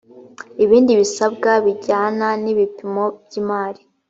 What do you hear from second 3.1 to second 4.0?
by imari